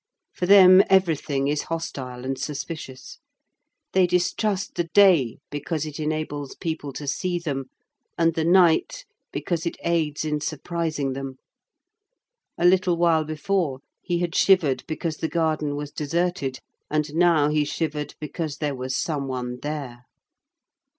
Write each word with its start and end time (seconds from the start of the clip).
For 0.33 0.47
them 0.47 0.81
everything 0.89 1.47
is 1.47 1.65
hostile 1.69 2.25
and 2.25 2.35
suspicious. 2.35 3.19
They 3.93 4.07
distrust 4.07 4.73
the 4.73 4.85
day 4.85 5.37
because 5.51 5.85
it 5.85 5.99
enables 5.99 6.55
people 6.55 6.91
to 6.93 7.05
see 7.05 7.37
them, 7.37 7.65
and 8.17 8.33
the 8.33 8.43
night 8.43 9.05
because 9.31 9.67
it 9.67 9.77
aids 9.83 10.25
in 10.25 10.41
surprising 10.41 11.13
them. 11.13 11.37
A 12.57 12.65
little 12.65 12.97
while 12.97 13.25
before 13.25 13.79
he 14.01 14.17
had 14.17 14.33
shivered 14.33 14.83
because 14.87 15.17
the 15.17 15.29
garden 15.29 15.75
was 15.75 15.91
deserted, 15.91 16.61
and 16.89 17.13
now 17.13 17.49
he 17.49 17.63
shivered 17.63 18.15
because 18.19 18.57
there 18.57 18.73
was 18.73 18.95
some 18.97 19.27
one 19.27 19.59
there. 19.61 20.05